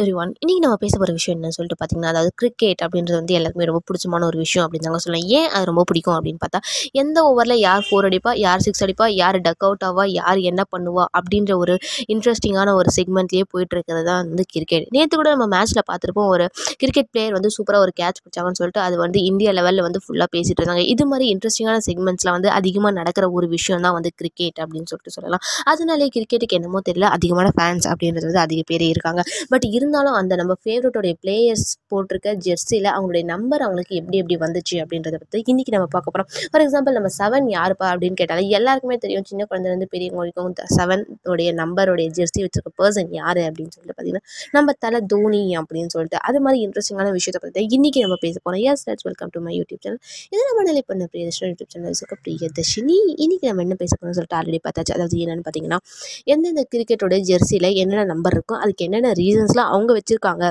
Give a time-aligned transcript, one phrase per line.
[0.00, 3.66] Every one இன்றைக்கி நம்ம பேச போகிற விஷயம் என்னன்னு சொல்லிட்டு பார்த்தீங்கன்னா அதாவது கிரிக்கெட் அப்படின்றது வந்து எல்லாருக்குமே
[3.70, 5.28] ரொம்ப பிடிச்சமான ஒரு விஷயம் அப்படின்னு தாங்க சொல்லலாம்.
[5.38, 6.58] ஏன் அது ரொம்ப பிடிக்கும் அப்படின்னு பார்த்தா
[7.02, 11.04] எந்த ஓவரில் யார் ஃபோர் அடிப்பா யார் சிக்ஸ் அடிப்பா யார் டக் அவுட் ஆவா யார் என்ன பண்ணுவா
[11.18, 11.76] அப்படின்ற ஒரு
[12.14, 16.46] இன்ட்ரெஸ்டிங்கான ஒரு செக்மெண்ட்லேயே போயிட்டு இருக்கிறது தான் வந்து கிரிக்கெட் நேற்று கூட நம்ம மேட்ச்சில் பார்த்துருப்போம் ஒரு
[16.82, 20.62] கிரிக்கெட் பிளேயர் வந்து சூப்பராக ஒரு கேட்ச் பிடிச்சாங்கன்னு சொல்லிட்டு அது வந்து இந்தியா லெவலில் வந்து ஃபுல்லாக பேசிகிட்டு
[20.62, 20.84] இருந்தாங்க.
[20.94, 25.44] இது மாதிரி இன்ட்ரெஸ்டிங்கான செக்மெண்ட்ஸில் வந்து அதிகமாக நடக்கிற ஒரு விஷயம் தான் வந்து கிரிக்கெட் அப்படின்னு சொல்லிட்டு சொல்லலாம்.
[25.74, 29.20] அதனாலே கிரிக்கெட்டுக்கு என்னமோ தெரியல அதிகமான ஃபேன்ஸ் அப்படின்றது வந்து அதிக பேர் இருக்காங்க.
[29.54, 34.76] பட் இரு இருந்தாலும் அந்த நம்ம ஃபேவரட்டோடைய பிளேயர்ஸ் போட்டிருக்க ஜெர்சியில் அவங்களுடைய நம்பர் அவங்களுக்கு எப்படி எப்படி வந்துச்சு
[34.82, 39.26] அப்படின்றத பற்றி இன்றைக்கி நம்ம பார்க்க போகிறோம் ஃபார் எக்ஸாம்பிள் நம்ம செவன் யாருப்பா அப்படின்னு கேட்டாலும் எல்லாருக்குமே தெரியும்.
[39.30, 41.02] சின்ன குழந்தைலேருந்து பெரியவங்க வரைக்கும் செவன்
[41.32, 44.24] உடைய நம்பருடைய ஜெர்சி வச்சிருக்க பர்சன் யார் அப்படின்னு சொல்லிட்டு பார்த்தீங்கன்னா
[44.56, 46.18] நம்ம தலை தோனி அப்படின்னு சொல்லிட்டு.
[46.28, 49.82] அது மாதிரி இன்ட்ரெஸ்டிங்கான விஷயத்தை பற்றி இன்றைக்கி நம்ம பேச போகிறோம் yes let's welcome to my YouTube
[49.86, 50.00] channel
[50.34, 52.98] இது நம்ம நிலை பண்ண பிரியதர்ஷன் யூடியூப் சேனல் இருக்க பிரியதர்ஷினி.
[53.24, 54.94] இன்றைக்கி நம்ம என்ன பேச போகிறோம்னு சொல்லிட்டு ஆல்ரெடி பார்த்தாச்சு.
[54.98, 55.80] அதாவது என்னென்னு பார்த்தீங்கன்னா
[56.34, 60.44] எந்தெந்த கிரிக்கெட்டோட ஜெர்சியில் என்னென்ன நம்பர் இருக்கும் அதுக்கு என்னென்ன ரீசன்ஸ்லாம் அவங்க வச்சுருக்காங்க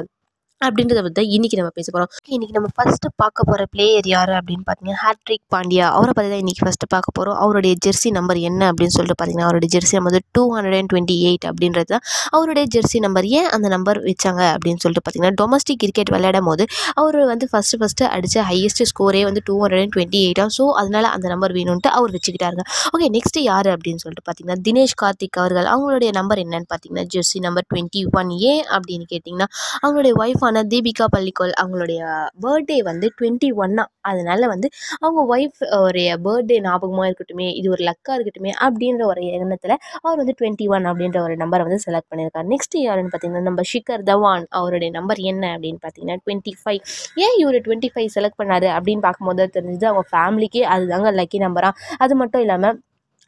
[0.61, 4.63] அப்படின்றத பற்றி தான் இன்றைக்கி நம்ம பேச போகிறோம் இன்றைக்கி நம்ம ஃபஸ்ட்டு பார்க்க போகிற பிளேயர் யார் அப்படின்னு
[4.67, 8.93] பார்த்தீங்கன்னா ஹேட்ரிக் பாண்டியா அவரை பற்றி தான் இன்றைக்கி ஃபஸ்ட்டு பார்க்க போகிறோம் அவருடைய ஜெர்சி நம்பர் என்ன அப்படின்னு
[8.95, 12.03] சொல்லிட்டு பார்த்தீங்கன்னா அவருடைய jersey number two hundred and twenty eight அப்படின்றது தான்.
[12.35, 16.65] அவருடைய ஜெர்சி நம்பர் ஏன் அந்த நம்பர் வச்சாங்க அப்படின்னு சொல்லிட்டு பார்த்தீங்கன்னா டொமஸ்டிக் கிரிக்கெட் விளையாடும் போது
[17.01, 21.09] அவர் வந்து ஃபஸ்ட்டு ஃபஸ்ட்டு அடித்த ஹையஸ்ட் ஸ்கோரே வந்து டூ ஹண்ட்ரட் அண்ட் டுவெண்ட்டி எயிட்டாக ஸோ அதனால்
[21.13, 22.65] அந்த நம்பர் வேணும்ன்ட்டு அவர் வச்சுக்கிட்டாருங்க.
[22.93, 25.69] ஓகே நெக்ஸ்ட் யார் அப்படின்னு சொல்லிட்டு பார்த்தீங்கன்னா தினேஷ் கார்த்திக் அவர்கள்.
[25.75, 29.49] அவங்களுடைய நம்பர் என்னன்னு பார்த்தீங்கன்னா ஜெர்சி நம்பர் டுவெண்ட்டி ஒன் ஏன் அப்படின்னு கேட்டிங்கன்னா
[29.83, 31.99] அவங்களுடைய ஒய்ஃப் ஒய்ஃபான தீபிகா பள்ளிக்கோள் அவங்களுடைய
[32.43, 38.15] பர்த்டே வந்து டுவெண்ட்டி ஒன்னா அதனால வந்து அவங்க ஒய்ஃப் உடைய பர்த்டே ஞாபகமாக இருக்கட்டுமே இது ஒரு லக்காக
[38.17, 42.77] இருக்கட்டுமே அப்படின்ற ஒரு எண்ணத்தில் அவர் வந்து டுவெண்ட்டி ஒன் அப்படின்ற ஒரு நம்பரை வந்து செலக்ட் பண்ணியிருக்காரு நெக்ஸ்ட்
[42.79, 46.81] யாருன்னு பார்த்தீங்கன்னா நம்ம ஷிகர் தவான் அவருடைய நம்பர் என்ன அப்படின்னு பார்த்தீங்கன்னா டுவெண்ட்டி ஃபைவ்
[47.19, 52.15] ஏன் இவர் டுவெண்ட்டி ஃபைவ் செலக்ட் பண்ணாரு அப்படின்னு பார்க்கும்போது தெரிஞ்சது அவங்க ஃபேமிலிக்கே அதுதாங்க லக்கி நம்பராக அது
[52.15, 52.77] மட்டும் இல்லாமல்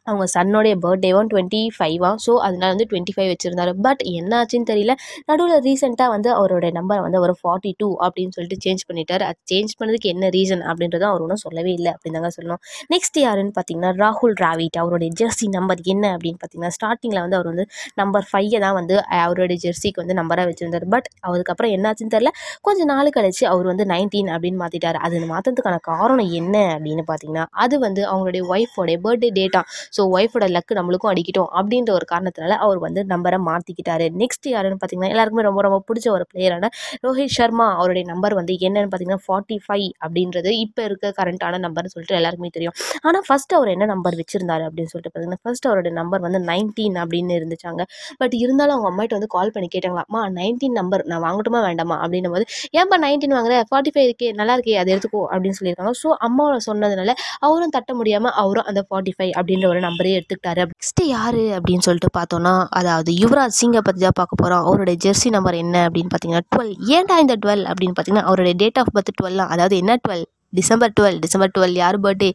[0.08, 3.72] அவங்க சன்னோடைய பர்த்டேவும் டுவெண்ட்டி ஃபைவா ஸோ அதனால வந்து டுவெண்ட்டி ஃபைவ் வச்சுருந்தாரு.
[3.86, 4.92] பட் என்ன ஆச்சுன்னு தெரியல.
[5.30, 9.24] நடுவில் ரீசெண்டாக வந்து அவரோட நம்பரை வந்து அவர் ஃபார்ட்டி டூ அப்படின்னு சொல்லிட்டு சேஞ்ச் பண்ணிட்டார்.
[9.28, 12.60] அது சேஞ்ச் பண்ணதுக்கு என்ன ரீசன் அப்படின்றத அவர் ஒன்றும் சொல்லவே இல்லை அப்படின்னு தாங்க சொல்லணும்.
[12.94, 14.78] நெக்ஸ்ட் யாருன்னு பார்த்தீங்கன்னா ராகுல் டிராவிட்.
[14.82, 17.66] அவருடைய ஜெர்சி நம்பர் என்ன அப்படின்னு பார்த்தீங்கன்னா ஸ்டார்டிங்கில் வந்து அவர் வந்து
[18.02, 20.86] நம்பர் ஃபைவை தான் வந்து அவருடைய ஜெர்சிக்கு வந்து நம்பராக வச்சுருந்தார்.
[20.94, 22.30] பட் அதுக்கப்புறம் என்னாச்சுன்னு தெரில
[22.66, 27.74] கொஞ்சம் நாள் கழிச்சு அவர் வந்து நைன்டீன் அப்படின்னு மாற்றிட்டார் அது மாற்றத்துக்கான காரணம் என்ன அப்படின்னு பார்த்தீங்கன்னா அது
[27.86, 29.60] வந்து அவங்களுடைய ஒய்ஃபோடைய பர்த்டே டேட்டா
[29.98, 35.12] ஸோ ஒய்ஃபோட லக்கு நம்மளுக்கும் அடிக்கட்டும் அப்படின்ற ஒரு காரணத்தினால அவர் வந்து நம்பரை மாற்றிக்கிட்டாரு நெக்ஸ்ட் யாருன்னு பார்த்தீங்கன்னா
[35.14, 36.66] எல்லாருக்குமே ரொம்ப ரொம்ப பிடிச்ச ஒரு பிளேயரான
[37.04, 37.66] ரோஹித் சர்மா.
[37.78, 42.76] அவருடைய நம்பர் வந்து என்னன்னு பார்த்தீங்கன்னா ஃபார்ட்டி ஃபைவ் அப்படின்றது இப்போ இருக்க கரண்ட்டான நம்பர்னு சொல்லிட்டு எல்லாருக்குமே தெரியும்.
[43.06, 47.34] ஆனால் ஃபஸ்ட் அவர் என்ன நம்பர் வச்சிருந்தாரு அப்படின்னு சொல்லிட்டு பார்த்தீங்கன்னா ஃபர்ஸ்ட் அவருடைய நம்பர் வந்து நைன்டீன் அப்படின்னு
[47.40, 47.82] இருந்துச்சாங்க.
[48.22, 51.98] பட் இருந்தாலும் அவங்க அம்மாட்ட வந்து கால் பண்ணி கேட்டாங்களா அம்மா நைன்டீன் நம்பர் நான் வாங்கட்டுமா வேண்டாமா?
[52.04, 52.46] அப்படின்னும் போது
[52.78, 53.56] ஏன்பா நைன்டீன் வாங்குற?
[53.70, 55.94] ஃபார்ட்டி ஃபைவ் இருக்கே நல்லா இருக்கே அதை எடுத்துக்கோ அப்படின்னு சொல்லியிருக்காங்க.
[56.02, 57.10] ஸோ அம்மாவை சொன்னதுனால
[57.46, 60.64] அவரும் தட்ட முடியாமல் அவரும் அந்த ஃபார்ட்டி ஃபைவ் அப்படின்ற ஒரு நம்பரே எடுத்துக்கிட்டாரு.
[60.72, 65.62] நெக்ஸ்ட் யார் அப்படின்னு சொல்லிட்டு பார்த்தோன்னா அதாவது யுவராஜ் சிங்கை பற்றி தான் பார்க்க போகிறோம் அவருடைய ஜெர்சி நம்பர்
[65.64, 66.74] என்ன அப்படின்னு பார்த்தீங்கன்னா டுவெல்.
[66.96, 70.26] ஏன்டா இந்த டுவெல் அப்படின்னு பார்த்தீங்கன்னா அவருடைய டேட் ஆஃப் பர்த் டுவெல் அதாவது என்ன twelve?
[70.52, 72.30] December twelve December twelve யார் பர்த்டே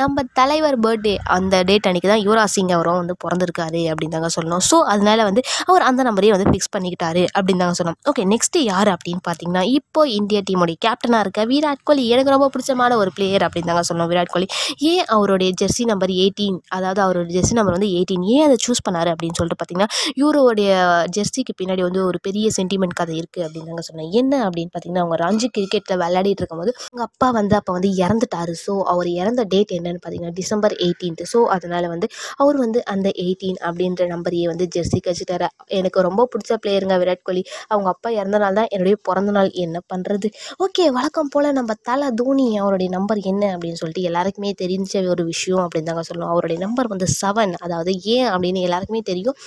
[0.00, 4.62] நம்ம தலைவர் பர்த்டே அந்த டேட் அன்றைக்கி தான் யுவராஜ் சிங் அவரும் வந்து பிறந்திருக்காரு அப்படின்னு தாங்க சொல்லணும்.
[4.70, 8.00] ஸோ அதனால வந்து அவர் அந்த நம்பரையே வந்து ஃபிக்ஸ் பண்ணிக்கிட்டாரு அப்படின்னு தாங்க சொல்லணும்.
[8.10, 12.04] ஓகே நெக்ஸ்ட்டு யார் அப்படின்னு பார்த்தீங்கன்னா இப்போ இந்தியா டீமுடைய கேப்டனாக இருக்க விராட் கோலி.
[12.14, 14.48] எனக்கு ரொம்ப பிடிச்சமான ஒரு பிளேயர் அப்படின்னு தாங்க சொல்லணும் விராட் கோலி.
[14.92, 19.12] ஏன் அவருடைய ஜெர்சி நம்பர் எயிட்டீன் அதாவது அவருடைய ஜெர்சி நம்பர் வந்து எயிட்டீன் ஏன் அதை சூஸ் பண்ணார்
[19.14, 19.90] அப்படின்னு சொல்லிட்டு பார்த்தீங்கன்னா
[20.22, 20.70] இவருடைய
[21.16, 25.18] ஜெர்சிக்கு பின்னாடி வந்து ஒரு பெரிய சென்டிமெண்ட் கதை இருக்குது அப்படின்னு தாங்க சொன்னேன் என்ன அப்படின்னு பார்த்தீங்கன்னா அவங்க
[25.24, 28.54] ரஞ்சி கிரிக்கெட்டில் விளையாடிட்டு இருக்கும்போது அவங்க அப்பா வந்து அப்போ வந்து இறந்துட்டாரு.
[28.64, 32.08] ஸோ அவர் இறந்த டேட் என்னன்னு பார்த்தீங்கன்னா டிசம்பர் எயிட்டீன்த்து ஸோ அதனால் வந்து
[32.42, 35.48] அவர் வந்து அந்த எயிட்டீன் அப்படின்ற நம்பரையே வந்து ஜெர்சி வச்சுட்டாரு
[35.78, 37.42] எனக்கு ரொம்ப பிடிச்ச பிளேயருங்க விராட் கோலி.
[37.72, 40.28] அவங்க அப்பா இறந்த நாள் தான் என்னுடைய பிறந்த நாள் என்ன பண்ணுறது
[40.64, 45.62] ஓகே வழக்கம் போல் நம்ம தலை தோனி அவருடைய நம்பர் என்ன அப்படின்னு சொல்லிட்டு எல்லாருக்குமே தெரிஞ்ச ஒரு விஷயம்
[45.64, 46.32] அப்படின்னு தாங்க சொல்லணும்.
[46.34, 49.38] அவருடைய நம்பர் வந்து செவன் அதாவது ஏன் அப்படின்னு எல்லாருக்குமே தெரியும்.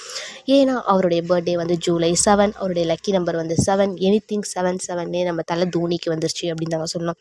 [0.57, 5.23] ஏன்னா அவருடைய பர்த்டே வந்து ஜூலை செவன் அவருடைய லக்கி நம்பர் வந்து செவன் எனி திங் செவன் செவன்னே
[5.29, 7.19] நம்ம தலை தோனிக்கு வந்துருச்சு அப்படின்னு தாங்க சொல்லணும்.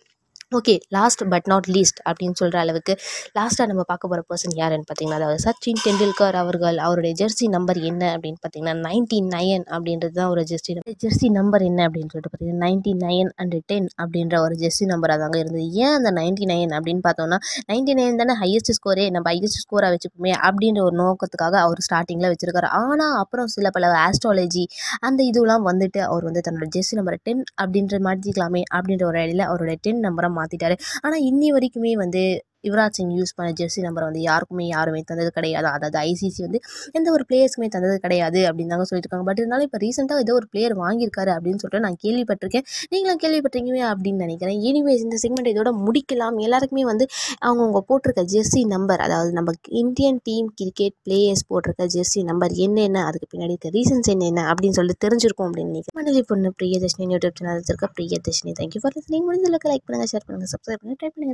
[0.53, 2.93] Okay last but not least அப்படின்னு சொல்கிற அளவுக்கு
[3.37, 8.03] லாஸ்ட்டாக நம்ம பார்க்க போகிற பர்சன் யாருன்னு பார்த்தீங்கன்னா அதாவது சச்சின் டெண்டுல்கர் அவர்கள் அவருடைய ஜெர்சி நம்பர் என்ன
[8.15, 10.75] அப்படின்னு பார்த்தீங்கன்னா நைன்டி நைன் அப்படின்றது தான் ஒரு ஜெர்சி
[11.05, 15.39] ஜெர்சி நம்பர் என்ன அப்படின்னு சொல்லிட்டு பார்த்தீங்கன்னா நைன்டி நைன் அண்ட் டென் அப்படின்ற ஒரு ஜெர்சி நம்பராக தாங்க
[15.43, 15.67] இருந்தது.
[15.83, 17.39] ஏன் அந்த நைன்டி நைன் அப்படின்னு பார்த்தோம்னா
[17.71, 22.71] நைன்டி நைன் தானே ஹையஸ்ட் ஸ்கோரே நம்ம ஹையஸ்ட் ஸ்கோராக வச்சுப்போமே அப்படின்ற ஒரு நோக்கத்துக்காக அவர் ஸ்டார்டிங்கில் வச்சிருக்காரு.
[22.83, 24.67] ஆனால் அப்புறம் சில பல ஆஸ்ட்ராலஜி
[25.03, 29.79] அந்த இதுலாம் வந்துட்டு அவர் வந்து தன்னோட ஜெர்சி நம்பரை டென் அப்படின்ற மாற்றிக்கலாமே அப்படின்ற ஒரு இடையில அவருடைய
[29.87, 32.25] டென் நம்பரை மாற்றிட்டாரு ஆனால் இன்னி வரைக்குமே வந்து
[32.69, 35.69] யுவராஜ் சிங் யூஸ் பண்ண ஜெர்சி நம்பரை வந்து யாருக்குமே யாருமே தந்தது கிடையாது.
[35.77, 36.59] அதாவது ஐசிசி வந்து
[36.99, 39.27] எந்த ஒரு பிளேயர்ஸுமே தந்தது கிடையாது அப்படின்னு தாங்க சொல்லிட்டு இருக்காங்க.
[39.31, 42.67] பட் இருந்தாலும் இப்போ ரீசெண்டாக ஏதோ ஒரு பிளேயர் வாங்கியிருக்காரு அப்படின்னு சொல்லிட்டு நான் கேள்விப்பட்டிருக்கேன்.
[42.93, 44.59] நீங்களும் கேள்விப்பட்டிருக்கீங்க அப்படின்னு நினைக்கிறேன்.
[44.71, 46.39] எனிவேஸ் இந்த செக்மெண்ட் இதோட முடிக்கலாம்.
[46.47, 47.07] எல்லாருக்குமே வந்து
[47.47, 53.29] அவங்கவுங்க போட்டிருக்க ஜெர்சி நம்பர் அதாவது நம்ம இந்தியன் டீம் கிரிக்கெட் பிளேயர்ஸ் போட்டிருக்க ஜெர்சி நம்பர் என்னென்ன அதுக்கு
[53.33, 55.97] பின்னாடி இருக்க ரீசன்ஸ் என்னென்ன அப்படின்னு சொல்லிட்டு தெரிஞ்சிருக்கும் அப்படின்னு நினைக்கிறேன்.
[56.01, 58.53] மணலி பொண்ணு பிரியதர்ஷினி யூடியூப் சேனல் இருக்க Priyadarshini.
[58.61, 61.29] Thank you for listening முடிஞ்சளவுக்கு லைக் பண்ணுங்கள் ஷேர் பண்ணுங்கள் சப்ஸ்கிரைப் பண்ணுங்கள் ட்ரை பண்ணுங்கள்